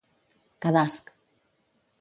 Cadasc 0.65 1.13